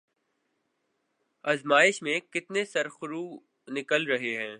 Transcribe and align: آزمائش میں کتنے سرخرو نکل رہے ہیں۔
آزمائش 1.43 2.01
میں 2.01 2.19
کتنے 2.19 2.65
سرخرو 2.65 3.23
نکل 3.67 4.07
رہے 4.07 4.35
ہیں۔ 4.37 4.49